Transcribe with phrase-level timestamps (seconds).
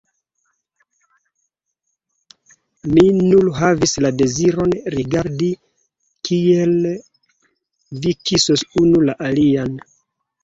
[2.93, 5.49] Mi nur havis la deziron rigardi,
[6.29, 6.73] kiel
[8.07, 9.77] vi kisos unu la alian.